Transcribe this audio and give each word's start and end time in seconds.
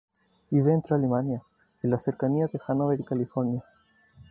Vive 0.49 0.73
entre 0.73 0.95
Alemania, 0.95 1.43
en 1.83 1.91
las 1.91 2.01
cercanías 2.03 2.51
de 2.51 2.59
Hanover 2.67 2.99
y 2.99 3.03
California. 3.03 3.63